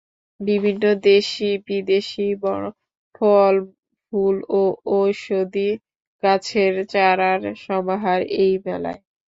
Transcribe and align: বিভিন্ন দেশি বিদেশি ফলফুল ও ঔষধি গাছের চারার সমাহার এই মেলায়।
বিভিন্ন 0.39 0.83
দেশি 1.07 1.49
বিদেশি 1.67 2.27
ফলফুল 3.15 4.35
ও 4.53 4.61
ঔষধি 4.95 5.69
গাছের 6.23 6.73
চারার 6.93 7.41
সমাহার 7.63 8.19
এই 8.39 8.53
মেলায়। 8.65 9.01